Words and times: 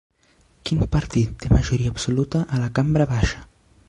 Quin 0.69 0.79
partit 0.95 1.35
té 1.43 1.51
majoria 1.51 1.91
absolta 1.97 2.41
a 2.57 2.63
la 2.63 2.71
cambra 2.81 3.07
baixa? 3.13 3.43